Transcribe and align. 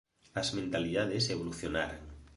As 0.41 0.47
mentalidades 0.57 1.23
evolucionaran. 1.33 2.01